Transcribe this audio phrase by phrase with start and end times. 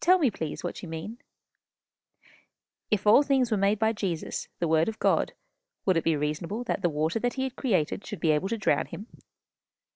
[0.00, 1.18] "Tell me, please, what you mean."
[2.90, 5.32] "If all things were made by Jesus, the Word of God,
[5.86, 8.58] would it be reasonable that the water that he had created should be able to
[8.58, 9.06] drown him?"